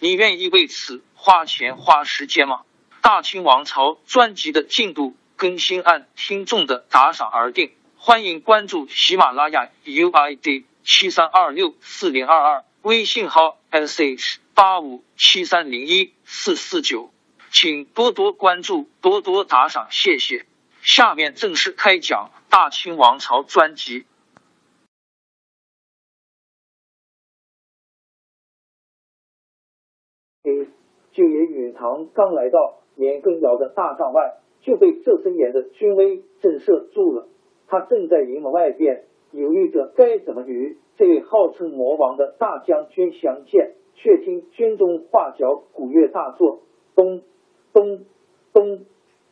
[0.00, 2.60] 你愿意为此花钱花时间吗？
[3.02, 17.12] 大清王朝专辑的进度更新按听众的打赏而定，欢迎关注喜马拉雅 UID 七三二六四零二二，微信号 sh 八五七三零一四四九，
[17.50, 20.46] 请多多关注，多多打赏，谢谢。
[20.80, 22.30] 下面正式开讲。
[22.50, 24.06] 大清王朝专辑。
[31.12, 37.26] 九爷允堂刚来到年羹尧的大帐外，就被这森严的军威震慑住了。
[37.66, 46.60] 他正在营门外边犹豫着该怎么与这位号称魔王的大将军相见，却听军中画角鼓乐大作，
[46.94, 47.22] 咚
[47.72, 48.00] 咚
[48.52, 48.80] 咚，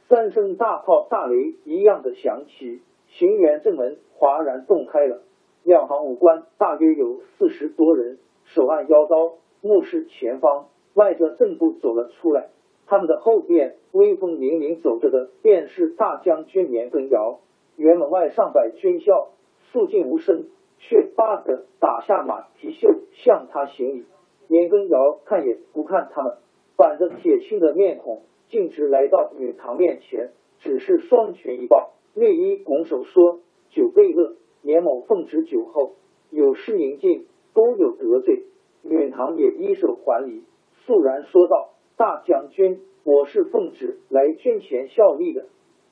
[0.08, 2.82] 三声大炮大雷一样的响起。
[3.08, 5.22] 行辕正门哗然洞开了，
[5.64, 10.66] 两行武官大约有四十多人，手按腰刀，目视前方。
[10.96, 12.48] 外着正步走了出来，
[12.86, 17.40] 他们的后边威风凛凛走着的，便是大将军年羹尧。
[17.76, 19.28] 辕门外上百军校
[19.70, 20.46] 肃静无声，
[20.78, 24.06] 却叭的打下马蹄袖，向他行礼。
[24.48, 26.38] 年羹尧看也不看他们，
[26.78, 30.30] 板着铁青的面孔，径直来到允堂面前，
[30.60, 31.90] 只是双拳一抱。
[32.14, 35.96] 内衣拱手说：“酒备乐，年某奉旨酒后，
[36.30, 38.44] 有失迎进，都有得罪。”
[38.88, 40.44] 允堂也一手还礼，
[40.86, 45.46] 肃然说道：“大将军，我是奉旨来军前效力的，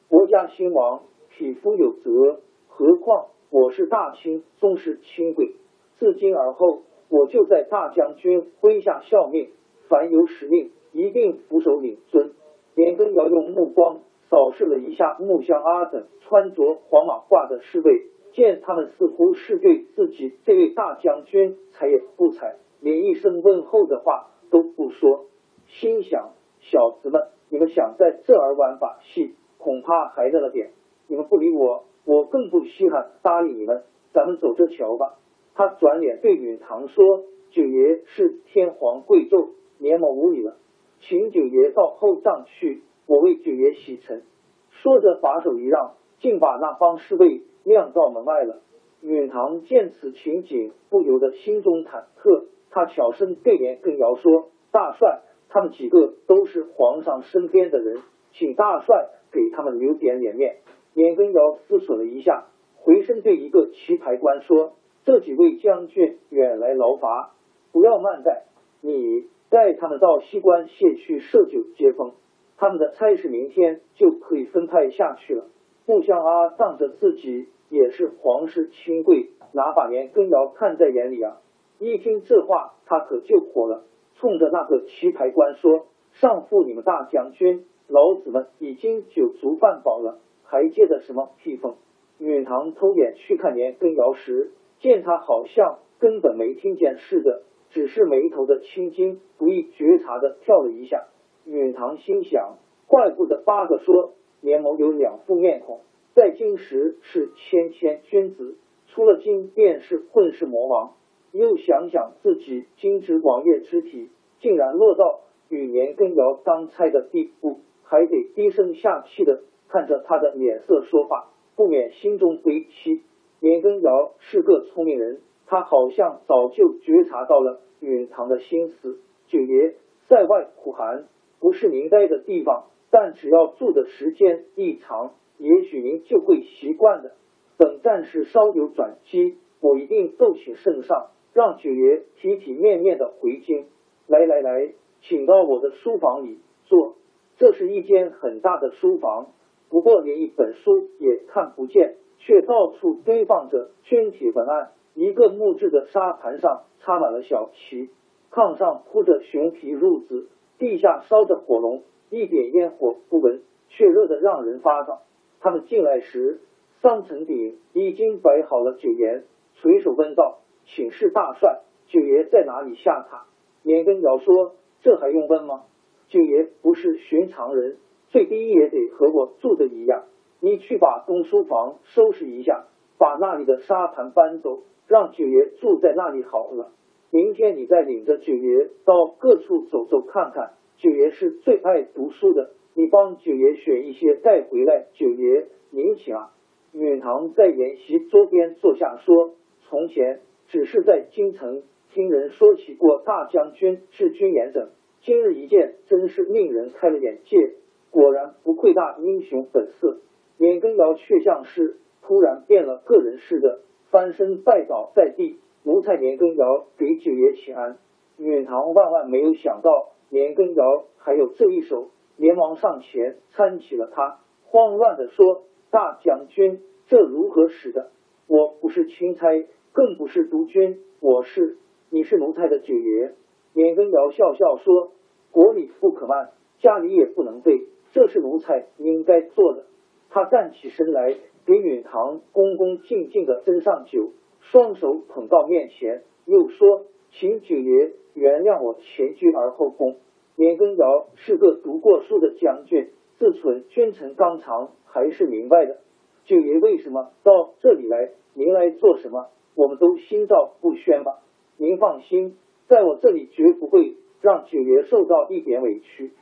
[0.08, 2.40] 国家兴亡，匹夫有责。
[2.68, 5.56] 何况我是大清宗室亲贵，
[5.98, 9.50] 自今而后，我就在大将军麾下效命，
[9.88, 12.30] 凡有使命，一定俯首领尊。”
[12.76, 14.00] 年羹尧用目光。
[14.30, 25.24] 扫视了一下木香阿等穿着黄马褂的侍卫，见他们似乎是对自己这位大将军才也不睬，连一声问候的话都不说，
[25.66, 30.70] 心想：小子们，你们想在这儿玩把戏，恐怕还嫩了点。
[31.08, 33.82] 你们不理我，我更不稀罕搭理你们。
[34.12, 35.18] 咱们走着瞧吧。
[35.56, 39.48] 他转脸对允堂说：“九爷是天皇贵胄，
[39.78, 40.54] 年某无礼了，
[41.00, 44.22] 请九爷到后帐去。”我为九爷洗尘，
[44.70, 48.60] 说着把手一让，竟把那帮侍卫晾到门外了。
[49.02, 52.44] 允堂见此情景，不由得心中忐忑。
[52.74, 58.02] 他悄声对年羹尧说：“大帅，他们几个都是皇上身边的人，
[58.32, 60.56] 请大帅给他们留点脸面。”
[60.92, 62.46] 年羹尧思索了一下，
[62.76, 64.72] 回身对一个棋牌官说
[65.06, 67.34] ：“这几位将军远来劳乏，
[67.70, 68.42] 不要慢待，
[68.80, 72.14] 你带他们到西关县去设酒接风。”
[72.58, 75.46] 他们的差事明天就可以分派下去了。
[75.86, 81.36] 穆香阿仗着自己也是皇室亲贵，哪把年羹尧看在眼里啊？
[81.84, 83.84] 一听这话，他可就火了，
[84.16, 91.76] 冲着那个棋牌官说：“上父，你们大将军，老子们已经酒足饭饱了，还借的什么屁风？”
[92.18, 101.08] 允堂偷眼去看年羹尧时，见他好像根本没听见似的，只是眉头的青筋不易觉察的跳了一下。
[101.44, 102.56] 允堂心想，
[102.86, 105.80] 怪不得八个说联盟有两副面孔，
[106.14, 108.56] 在京时是谦谦君子，
[108.86, 110.92] 出了京便是混世魔王。
[111.38, 114.08] 又想想自己金枝王爷之体，
[114.40, 123.02] 竟然落到与年羹尧当差的地步，还得低声下气的看着他的脸色说话，不免心中悲戚。
[123.40, 128.98] 年羹尧是个聪明人，他好像早就觉察到了允堂的心思。
[129.26, 129.74] 九爷
[130.08, 131.06] 在外苦寒。
[131.40, 137.12] 不是您待的地方，但只要住的时间一长，也许您就会习惯的。
[137.58, 143.66] 等战事稍有转机，我一定奏请圣上，让九爷体体面面的回京。
[144.06, 144.72] 来来来，
[145.02, 146.94] 请到我的书房里坐。
[147.36, 149.32] 这是一间很大的书房，
[149.68, 154.70] 不过连一本书也看不见，却到处堆放着绢帖文案。
[154.94, 157.90] 一个木质的沙盘上插满了小旗，
[158.30, 160.28] 炕上铺着熊皮褥子，
[160.58, 164.98] 地下烧着火龙，一点烟火不闻，却热得让人发抖。
[165.40, 166.40] 他们进来时，
[166.80, 169.24] 桑城鼎已经摆好了酒宴，
[169.56, 173.24] 垂手问道：“请示大帅，九爷在哪里下榻？”
[173.62, 175.62] 年羹尧说：“这还用问吗？
[176.08, 177.76] 九爷不是寻常人，
[178.08, 180.04] 最低也得和我住的一样。
[180.40, 182.66] 你去把东书房收拾一下，
[182.98, 186.70] 把那里的沙盘搬走。”让九爷住在那里好了。
[187.10, 190.52] 明天你再领着九爷到各处走走看看。
[190.76, 194.84] 九爷是最爱读书的，你帮九爷选一些带回来。
[194.92, 196.32] 九爷您请啊。
[196.74, 199.36] 允堂在宴席桌边坐下说
[199.70, 201.62] ：“从前只是在京城
[201.92, 204.70] 听人说起过大将军治军严整，
[205.02, 207.54] 今日一见，真是令人开了眼界。
[207.90, 210.00] 果然不愧大英雄本色。”
[210.36, 213.60] 年羹尧却像是突然变了个人似的。
[213.90, 217.78] 翻身拜倒在地，奴才年羹尧给九爷请安。
[218.18, 227.92] 允堂万万没有想到年羹尧还有这一手，连忙上前搀起了他，慌乱的说：“大将军，这如何使的？
[228.26, 229.28] 我不是钦差，
[229.74, 231.58] 更不是督军，我是……
[231.90, 233.12] 你是奴才的九爷。”
[233.52, 234.92] 年羹尧笑笑说
[235.30, 236.30] ：“国礼不可慢，
[236.60, 239.66] 家里也不能废，这是奴才应该做的。”
[240.08, 241.14] 他站起身来。
[241.46, 249.96] 给允堂恭恭敬敬的斟上酒，双手捧到面前，又说：“请九爷原谅我前居而后恭。”
[250.36, 252.88] 年羹尧是个读过书的将军，
[253.18, 255.80] 自存君臣纲常还是明白的。
[256.24, 258.12] 九爷为什么到这里来？
[258.32, 259.26] 您来做什么？
[259.54, 261.22] 我们都心照不宣吧。
[261.56, 262.36] 您放心，
[262.66, 266.12] 在我这里绝不会让九爷受到一点委屈。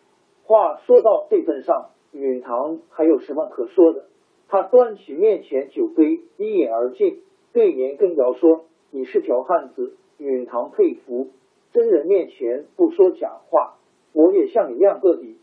[0.45, 4.07] 话说到这份上，允堂还有什么可说的？
[4.49, 7.23] 他端起面前酒杯，一饮而尽，
[7.55, 11.29] 对年羹尧说：“你是条汉子，允堂佩服。
[11.73, 13.79] 真人面前不说假话，
[14.13, 15.39] 我也向你亮个底。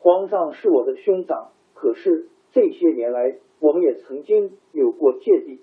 [0.00, 5.60] 皇上是我的兄长，可是这些年来，我们也曾经有过芥蒂。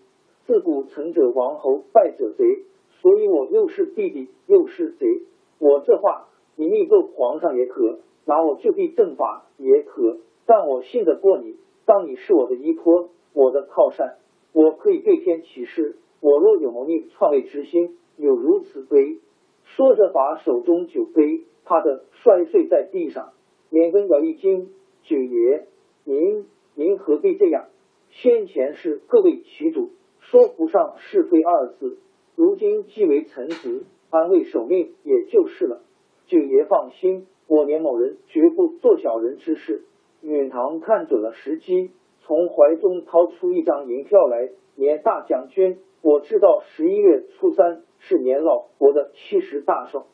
[0.50, 2.64] 自古成者王侯，败者贼，
[3.02, 5.22] 所以我又是弟弟，又是贼。
[5.60, 10.18] 我这话，你密奏皇上也可，拿我就地正法也可，
[10.48, 14.16] 但我信得过你。”当你是我的依托，我的靠山，
[14.52, 19.20] 我可以对天起誓，我若有谋逆篡位之心，有如此悲。
[19.66, 23.34] 说着，把手中酒杯啪的摔碎在地上。
[23.70, 24.70] 年羹尧一惊
[25.06, 25.68] ：“九爷，
[26.06, 27.68] 您您何必这样？
[28.10, 29.92] 先前是各位其主，
[30.32, 31.98] 说不上是非二字，
[32.36, 35.82] 如今既为臣子，安慰守命也就是了。
[36.28, 39.86] 九爷放心，我年某人绝不做小人之事。”
[40.22, 41.90] 允堂看准了时机，
[42.22, 44.52] 从怀中掏出一张银票来。
[44.76, 50.06] 年大将军，我知道十一月初三是年老伯的七十大寿，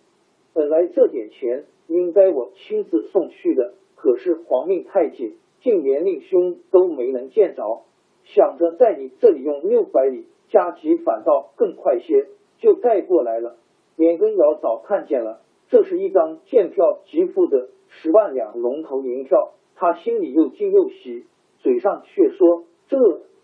[0.53, 7.81] 本来这点钱应该我亲自送去的，可是皇命太紧，竟连令兄都没能见着。
[8.25, 12.27] 想着在你这里用六百里加急，反倒更快些，
[12.59, 13.55] 就带过来了。
[13.95, 19.53] 年羹尧早看见了，这是一张见票即付的十万两龙头银票。
[19.77, 21.25] 他心里又惊又喜，
[21.59, 22.97] 嘴上却说：“这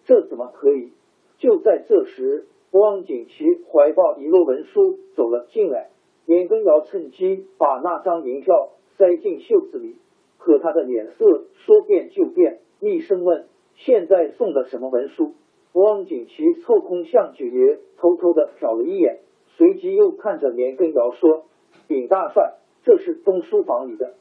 [0.05, 0.91] 这怎么可以？”
[1.39, 5.89] 就在这时，汪景祺怀抱一摞文书走了进来。
[6.25, 9.97] 年羹尧趁机把那张银票塞进袖子里，
[10.37, 13.47] 可他的脸色说变就变，厉声问
[13.85, 15.33] ：“现在送的什么文书？”
[15.73, 19.19] 汪景祺凑空向九爷偷偷的瞟了一眼，
[19.55, 21.45] 随即又看着年羹尧说
[21.87, 24.15] ：“禀大帅，这是东书房里的。”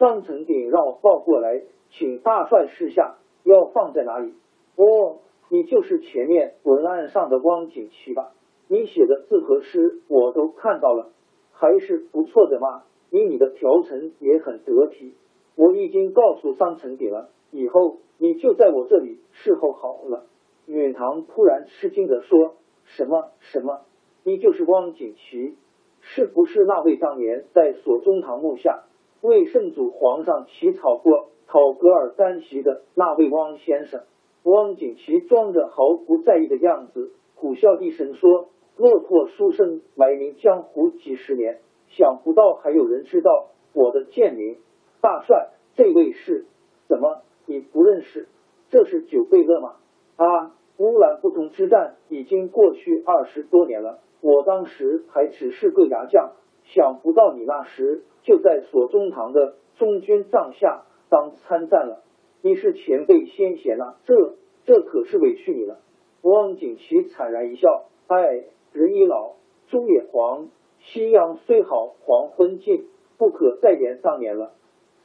[0.00, 4.34] 张成鼎让我抱过来，请大帅示下，要放在哪里？
[4.74, 5.18] 哦，
[5.50, 8.32] 你就是前面文案上的汪景祺吧？
[8.68, 11.10] 你写的字和诗我都看到了，
[11.52, 12.82] 还是不错的嘛。
[13.10, 15.14] 你你的条陈也很得体。
[15.56, 20.26] 我已经告诉张成鼎了，以后你就在我这里侍候好了。
[20.66, 23.80] 允堂突然吃惊的说：“什么什么？
[24.24, 25.56] 你就是汪景琦？
[26.00, 28.84] 是不是那位当年在锁中堂墓下？”
[29.20, 34.02] 为圣祖皇上起草过讨格尔丹席的那位汪先生，
[34.44, 41.58] 汪景琦装着毫不在意的样子，苦笑一声说：“落魄书生埋名江湖几十年，
[41.88, 44.58] 想不到还有人知道我的贱名。
[45.00, 46.44] 大帅，这位是？
[46.86, 48.28] 怎么你不认识？
[48.68, 49.76] 这是九贝勒吗？
[50.16, 56.32] 啊，乌兰布通之战已经过去二十多年了，我当时还只是个牙将。”
[56.74, 62.02] 想不到你那时就在锁中堂的中军帐下当参战了，
[62.42, 64.34] 你是前辈先贤呐，这
[64.66, 65.78] 这可是委屈你了。
[66.20, 69.36] 汪景祺惨然一笑，哎，人已老，
[69.68, 70.48] 猪也黄，
[70.80, 72.84] 夕阳虽好，黄昏尽，
[73.16, 74.52] 不可再言当年了。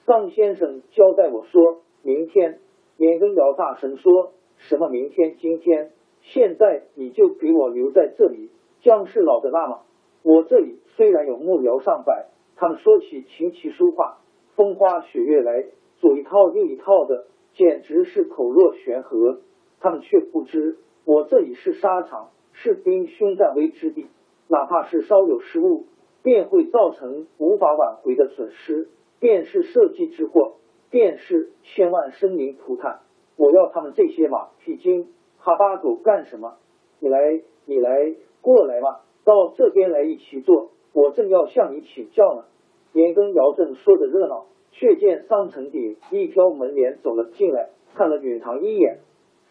[0.05, 2.59] 尚先生交代我说，明天。
[2.97, 5.35] 年羹尧大声说：“什么明天？
[5.39, 5.91] 今天？
[6.21, 9.79] 现在你就给我留在这里，将士老的那吗？
[10.21, 14.19] 我这里虽然有幕僚上百，他们说起琴棋书画、
[14.55, 15.65] 风花雪月来，
[15.97, 19.39] 左一套右一套的，简直是口若悬河。
[19.79, 24.07] 他们却不知，我这里是沙场，是兵凶战危之地，
[24.47, 25.87] 哪怕是稍有失误，
[26.21, 30.53] 便会造成无法挽回的损失，便是社稷之祸。”
[30.93, 32.99] 便是千万生灵涂炭，
[33.35, 35.07] 我要他们这些马屁精、
[35.39, 36.57] 哈巴狗干什么？
[36.99, 40.69] 你来，你来，过来嘛，到这边来一起坐。
[40.93, 42.43] 我正要向你请教呢。
[42.91, 48.99] 年羹尧正说着热闹，却见桑承鼎一挑门帘走了进来，看了允堂一眼，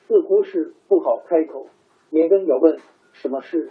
[0.07, 1.67] 似乎是不好开口。
[2.11, 2.79] 年羹尧问
[3.15, 3.71] ：“什么事？”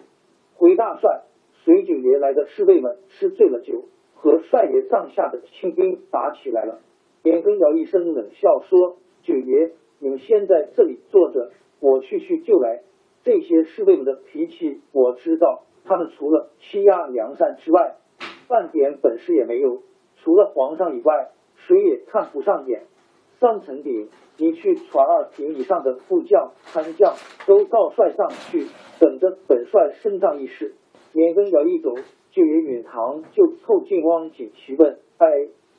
[0.59, 1.21] 回大帅，
[1.63, 6.81] 随九爷来的侍卫们吃醉了酒，和帅爷帐下的清兵打起来了。
[7.23, 12.81] 年羹尧一声冷笑说：“九爷，你们先在这里坐着，我去去就来。
[13.23, 17.97] 这些侍卫们的脾气我知道，他们除了欺压梁山之外，
[18.47, 19.83] 半点本事也没有。
[20.17, 22.85] 除了皇上以外，谁也看不上眼。
[23.39, 27.13] 桑承鼎，你去传二品以上的副将、参将
[27.45, 28.65] 都告帅上去，
[28.99, 30.73] 等着本帅升帐议事。”
[31.13, 31.93] 年羹尧一走，
[32.31, 35.27] 九爷允堂就凑近汪景祺问：“哎？”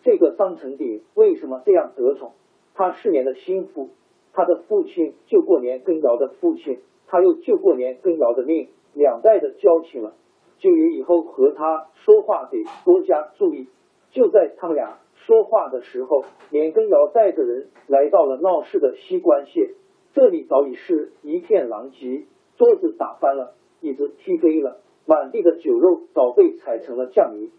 [0.02, 2.32] 这个桑成鼎为什么这样得宠？
[2.74, 3.90] 他是年的心腹，
[4.32, 10.14] 他的父亲救过年羹尧的父亲，他又救过年羹尧的命，两代的交情了。
[10.58, 13.68] 九爷以后和他说话得多加注意。
[14.10, 19.70] 就在他们俩说话的时候，年羹尧带着人来到了闹事的西关县，
[20.12, 27.50] 这里早已是一片狼藉，桌子打翻了，椅子踢飞了，满地的酒肉早被踩成了酱泥。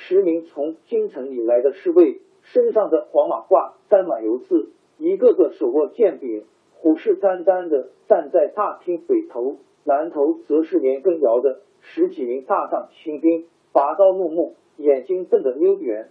[0.00, 6.44] 十名从京城里来的侍卫，身上的黄马褂沾满油渍，一个个手握剑柄，
[6.76, 16.08] 虎视眈眈的站在大厅北头，南头则是年羹尧的十几名大将亲兵，拔刀怒目，眼睛瞪得溜圆。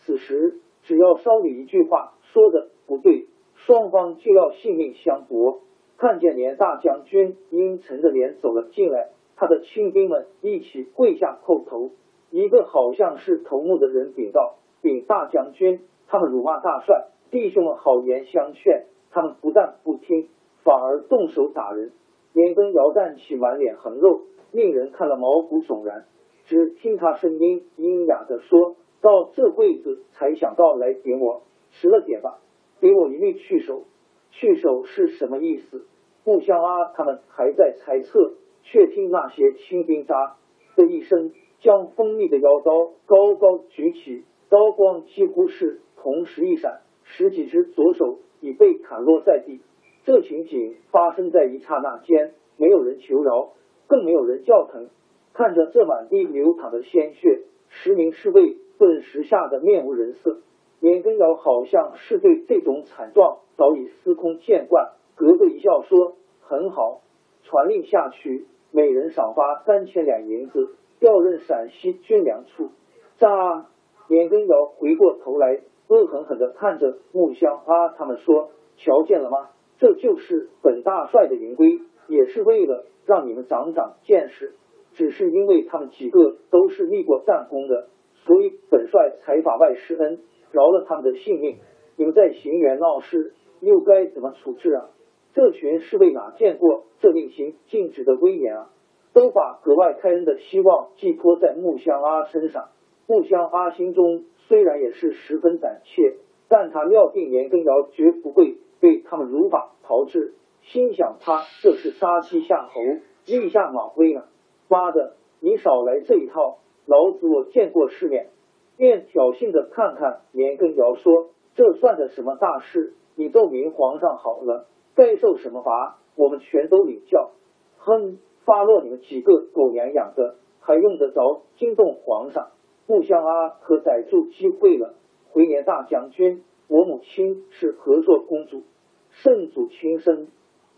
[0.00, 5.62] 此时，只要稍有一句话说的不对，双方就要性命相搏。
[5.96, 11.90] 看见年大将军阴沉着脸走了进来，他的亲兵们一起跪下叩头。
[12.30, 20.28] 一个好像是头目的人禀道：“禀大将军，他们辱骂大帅，弟兄们好言相劝，他们不但不听，
[20.62, 21.92] 反而动手打人。”
[22.32, 24.20] 年羹尧站起，满脸横肉，
[24.52, 26.04] 令人看了毛骨悚然。
[26.46, 32.38] 只听他声音阴哑的说：“到这会子才想到来点我，迟了点吧，
[32.80, 33.82] 给我一命去手。
[34.30, 35.84] 去手是什么意思？”
[36.24, 40.36] 木香阿他们还在猜测，却听那些清兵扎
[40.76, 41.32] 的一声。
[41.60, 49.60] 将锋利的腰刀高高举起，刀光几乎是同时一闪，十几只左手已被砍落在地。
[50.04, 53.50] 这情景发生在一刹那间，没有人求饶，
[53.86, 54.88] 更没有人叫疼。
[55.34, 60.38] 看着这满地流淌的鲜血，十名侍卫顿时吓得面无人色。
[60.80, 67.02] 年羹尧好像是对这种惨状早已司空见惯，咯咯一笑说：“很好，
[67.44, 72.70] 传令下去，每人赏发三千两银子。”调任陕西军粮处。
[73.18, 73.66] 扎
[74.08, 79.50] 年羹尧回过头来，恶狠狠地看着木香阿他们说：“瞧见了吗？
[79.78, 84.54] 这就是本大帅的淫规，也是为了让你们长长见识。
[84.92, 87.88] 只是因为他们几个都是立过战功的，
[88.26, 91.58] 所以本帅才法外施恩，饶了他们的性命。
[91.96, 94.90] 你们在行辕闹事，又该怎么处置啊？
[95.32, 98.70] 这群侍卫哪见过这令行禁止的威严啊？”
[99.12, 102.68] 都把格外开恩的希望寄托在木香阿身上。
[103.06, 106.16] 木香阿心中虽然也是十分胆怯，
[106.48, 112.80] 但他料定年羹尧绝不会被他们如法炮制，心想他这是杀鸡下猴，
[113.26, 114.24] 立下马威呢。
[114.68, 116.58] 妈的，你少来这一套！
[116.86, 118.28] 老子我见过世面。
[118.76, 122.94] 便挑衅的看看年羹尧说：“这算的什么大事？
[123.16, 127.32] 你奏明皇上好了，该受什么罚，我们全都领教。”
[127.76, 128.18] 哼。
[128.50, 132.50] 发落你们几个狗娘养的，还用得着惊动皇上？
[132.88, 134.96] 木香阿可逮住机会了！
[135.30, 138.64] 回年大将军，我母亲是合作公主，
[139.10, 140.26] 圣祖亲生，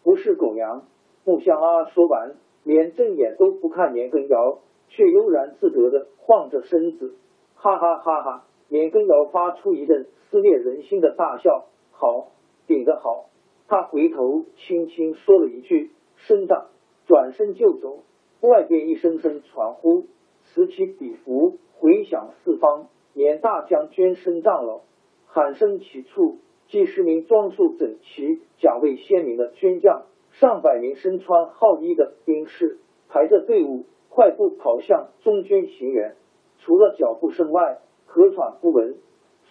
[0.04, 0.82] 不是狗娘。
[1.24, 7.14] 木香阿说完，连正眼都不看年羹尧，却悠然自得的晃着身子，
[7.54, 8.44] 哈哈哈哈！
[8.68, 12.32] 年羹尧发出一阵撕裂人心的大笑，好，
[12.66, 13.30] 顶得好！
[13.66, 15.90] 他回头轻轻说了一句
[16.28, 16.66] ：“身长”，
[17.06, 18.04] 转身就走。
[18.40, 20.06] 外边一声声传呼，
[20.44, 22.88] 此起彼伏，回响四方。
[23.14, 24.82] 年大将军升帐了，
[25.26, 32.78] 喊声起处，几十名装束整齐、甲位鲜明的军将，上百名身穿号衣的兵士，
[33.08, 36.14] 排着队伍，快步跑向中军行辕。
[36.58, 38.96] 除了脚步声外，可喘不闻。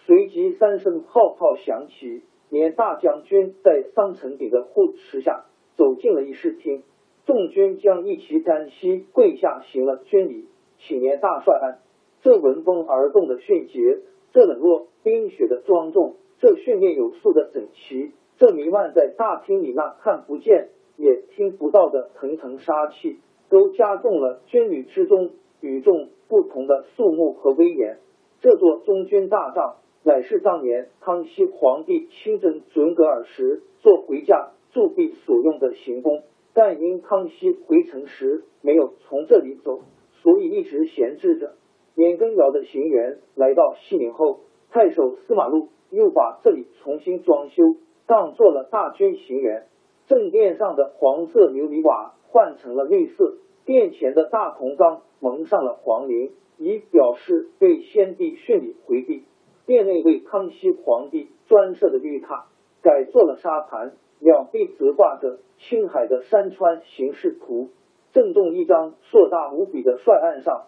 [0.04, 5.44] 随即三声号炮响起，年大将军在桑城顶的护持下
[5.76, 6.82] 走进了议事厅。
[7.24, 10.46] 众军将一齐单膝跪下行了军礼，
[10.78, 11.78] 请年大帅安。
[12.22, 14.00] 这闻风而动的迅捷，
[14.32, 27.98] 这冷若冰雪的庄重，这训练有素的整齐，这弥漫在大厅里那看不见也听不到的层层杀气，都加重了军旅之中与众不同的肃穆和威严。
[28.40, 36.22] 这座中军大帐，乃是当年康熙皇帝亲征准噶尔时做回驾驻跸所用的行宫，
[36.54, 39.80] 但因康熙回城时没有从这里走，
[40.22, 41.54] 所以一直闲置着。
[41.94, 44.40] 年羹尧的行辕来到西宁后，
[44.70, 47.62] 太守司马禄又把这里重新装修，
[48.06, 49.64] 当做了大军行辕。
[50.06, 59.24] 正殿上的黄色琉璃瓦换成了绿色，殿前的大铜缸蒙上了黄绫，以表示对先帝训礼回避。
[59.64, 62.44] 殿内为康熙皇帝专设的绿榻
[62.82, 63.92] 改做了沙盘，
[64.22, 67.70] 两壁则挂着青海的山川形势图。
[68.12, 70.66] 正中一张硕大无比的帅案上。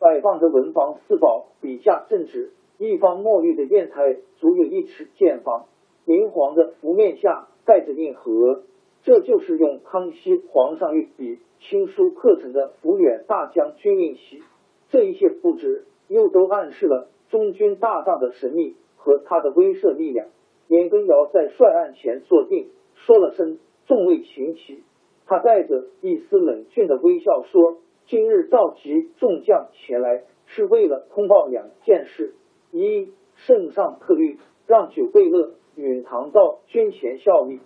[0.00, 5.66] 摆放着文房四宝，笔架正直，一方墨绿的砚台足有一尺见方，
[6.04, 8.64] 明黄的符面下盖着印盒，
[9.02, 14.42] 这就是用康熙皇上御笔亲书刻成的抚远大将军印玺。
[14.90, 20.26] 这一切布置，又都暗示了中军大帐的神秘和他的威慑力量。
[20.68, 22.68] 年羹尧在帅案前坐定，
[23.06, 24.82] 说了声“众位请起”，
[25.26, 27.78] 他带着一丝冷峻的微笑说。
[28.06, 32.34] 今日召集众将前来，是为了通报两件事：
[32.70, 34.36] 一，圣上特谕
[34.66, 37.60] 让九贝勒允唐到军前效力，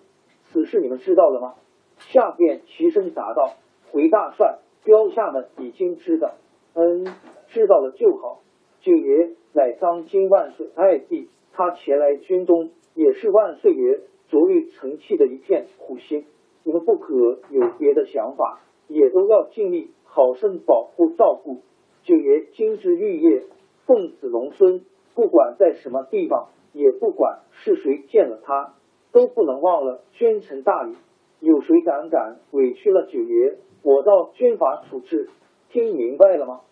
[0.44, 1.54] 此事你们知道了吗？
[1.98, 3.54] 下边齐声答道
[3.90, 6.34] ：“回大帅，标下们已经知道。”
[6.74, 7.04] 嗯，
[7.48, 8.40] 知道了就好。
[8.80, 16.24] 九爷乃当今万岁爱弟，他前来军中也是万岁爷着欲成器的一片苦心。
[16.64, 17.14] 你们不可
[17.50, 19.90] 有别的想法，也都要尽力。
[20.10, 21.58] 好生保护照顾
[22.02, 23.44] 九爷金枝玉叶，
[23.86, 28.74] 奉子龙孙，不管在什么地方，也不管是谁见了他，
[29.12, 30.96] 都不能忘了君臣大礼。
[31.40, 33.58] 有谁胆敢委屈了九爷？
[33.82, 35.28] 我照军法处置，
[35.68, 36.62] 听明白了吗？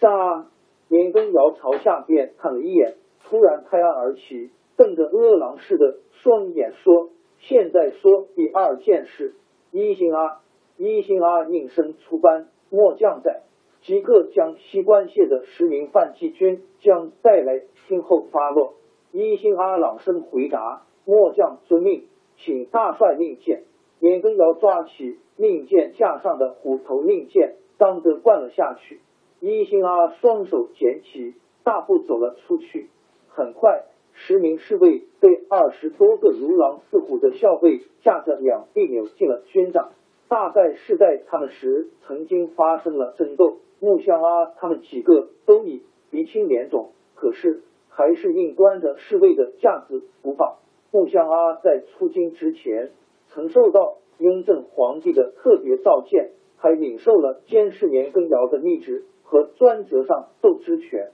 [0.00, 0.46] 扎！
[0.88, 7.10] 年羹尧朝下边看了一眼，突然拍案而起，瞪着饿狼似的双眼说
[7.40, 9.34] ：“现在说第二件事。”
[9.72, 10.40] 一星阿，
[10.76, 12.48] 一星阿应声出班。
[12.70, 13.42] 末将在，
[13.82, 18.74] 即刻将西关县的十名犯纪军将带来，听候发落。
[19.12, 22.04] 一星阿朗声回答：“末将遵命，
[22.36, 23.62] 请大帅令箭。”
[23.98, 29.00] 免根尧抓起令箭架上的虎头令箭，当着灌了下去。
[29.40, 31.34] 一星阿双手捡起，
[31.64, 32.90] 大步走了出去。
[33.28, 33.84] 很快，
[34.16, 39.90] 十名侍卫被二十多个如狼似虎的校尉架着两臂扭进了军帐。
[40.28, 50.56] 大概是在他们时曾经发生了争斗，木香阿他们几个都已鼻青脸肿，可是还是硬端着侍卫的架子不放。
[50.90, 52.90] 木香阿在出京之前
[53.28, 61.12] 曾受到雍正皇帝的特别召见，还领受了监视年羹尧的密旨和专责上奏之权，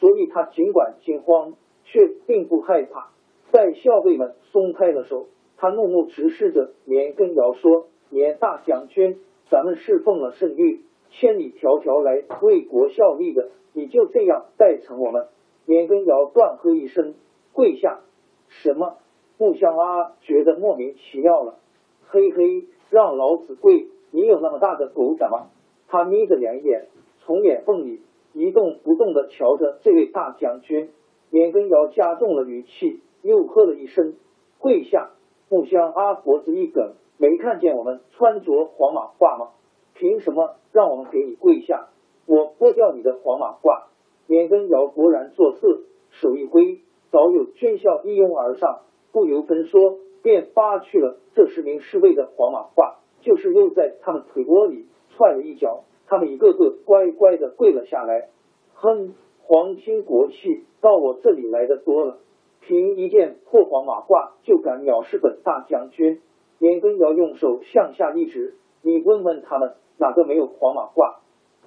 [0.00, 1.52] 所以他尽管惊慌，
[1.92, 3.10] 却并不害怕。
[3.50, 7.88] 在校尉们松开了手，他怒目直视着年羹尧说。
[8.10, 9.18] 年大将军，
[9.50, 15.26] 咱们侍奉了圣谕，千里迢迢来为国效力的，你就这样待成我们？
[15.66, 17.12] 年羹尧断喝一声，
[17.52, 18.00] 跪下。
[18.48, 18.96] 什么？
[19.36, 21.58] 木香阿觉得莫名其妙了。
[22.06, 23.88] 嘿嘿，让老子跪？
[24.10, 25.48] 你有那么大的狗胆吗？
[25.86, 26.86] 他眯着两眼，
[27.20, 28.00] 从眼缝里
[28.32, 30.88] 一动不动的瞧着这位大将军。
[31.30, 34.14] 年羹尧加重了语气，又喝了一声，
[34.58, 35.10] 跪下。
[35.50, 36.94] 木香阿脖子一梗。
[37.20, 39.48] 没看见我们穿着黄马褂吗？
[39.94, 41.88] 凭什么让我们给你跪下？
[42.26, 43.86] 我剥掉你的黄马褂！
[44.28, 46.78] 免根尧勃然作色，手一挥，
[47.10, 54.86] 早有军校一拥而上，不由分说便扒去了这十名侍卫的黄马褂，就是又在他们腿窝里
[55.16, 58.28] 踹了一脚，他们一个个乖乖的跪了下来。
[58.74, 59.14] 哼，
[59.48, 62.18] 皇亲国戚到我这里来的多了，
[62.60, 66.20] 凭一件破黄马褂就敢藐视本大将军？
[66.58, 71.20] 年羹尧用手向下一指，你问问他们哪个没有黄马褂？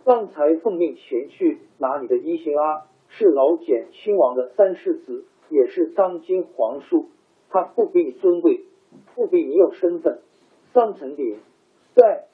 [0.05, 7.07] 刚才奉命前去拿你的衣行啊，是老简亲王的三世子，也是当今皇叔，
[7.49, 8.63] 他不比你尊贵，
[9.15, 10.19] 不比你有身份。
[10.71, 11.39] 桑城鼎
[11.95, 12.25] 在，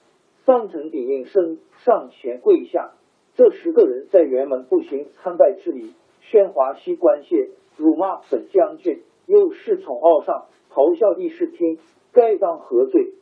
[0.46, 2.92] 桑城鼎应声上前跪下。
[3.38, 11.78] 这十个人在辕门步行参拜之礼，宣华西关谢，辱骂本将军，又恃宠傲上，咆哮议事厅，
[12.12, 13.14] 该当何罪？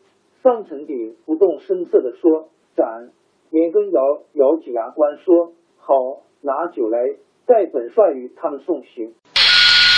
[0.42, 2.48] 上层鼎不动声色地说
[2.78, 3.10] ：“斩！”
[3.52, 5.94] 年羹尧咬紧牙关说：“好，
[6.40, 6.98] 拿酒来，
[7.46, 9.14] 待本帅与他们送行。”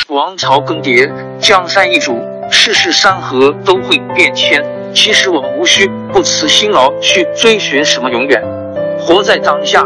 [0.09, 2.13] 王朝更迭，江山易主，
[2.49, 4.63] 世事山河都会变迁。
[4.95, 8.41] 其实我们无需不辞辛劳去追寻什么永远，
[8.97, 9.85] 活在当下。